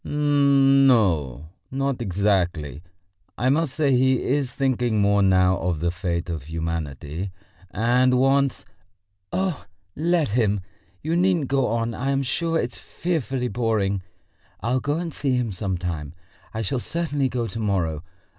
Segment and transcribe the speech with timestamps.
[0.03, 2.81] "N no, not exactly....
[3.37, 7.29] I must say he is thinking more now of the fate of humanity,
[7.69, 8.65] and wants...."
[9.31, 9.63] "Oh,
[9.95, 10.61] let him!
[11.03, 11.93] You needn't go on!
[11.93, 14.01] I am sure it's fearfully boring.
[14.59, 16.15] I'll go and see him some time.
[16.51, 18.03] I shall certainly go to morrow.